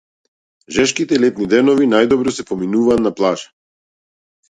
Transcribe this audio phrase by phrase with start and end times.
[0.77, 3.57] Жешките летни денови најдобро се поминуваат на плажа.